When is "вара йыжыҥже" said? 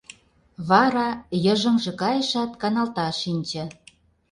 0.69-1.91